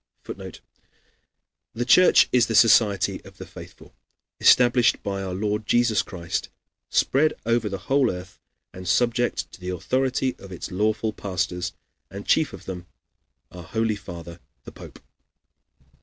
[0.23, 0.61] [Footnote:
[1.75, 3.93] "The Church is the society of the faithful,
[4.39, 6.49] established by our Lord Jesus Christ,
[6.89, 8.39] spread over the whole earth,
[8.73, 11.73] and subject to the authority of its lawful pastors,
[12.09, 12.87] and chief of them
[13.51, 14.97] our Holy Father the Pope."